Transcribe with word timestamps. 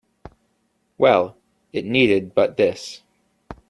Well, 0.97 1.37
it 1.71 1.85
needed 1.85 2.33
but 2.33 2.57
this. 2.57 3.03